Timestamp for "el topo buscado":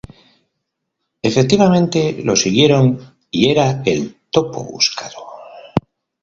3.85-5.23